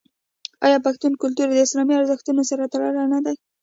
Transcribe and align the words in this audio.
آیا 0.65 0.77
پښتون 0.85 1.13
کلتور 1.21 1.47
د 1.51 1.57
اسلامي 1.65 1.93
ارزښتونو 1.99 2.41
سره 2.49 2.71
تړلی 2.73 3.05
نه 3.13 3.19
دی؟ 3.25 3.35